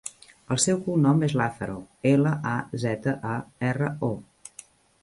El 0.53 0.59
seu 0.63 0.79
cognom 0.87 1.21
és 1.27 1.35
Lazaro: 1.41 1.75
ela, 2.13 2.33
a, 2.53 2.57
zeta, 2.87 3.15
a, 3.37 3.39
erra, 3.71 3.97
o. 4.11 4.13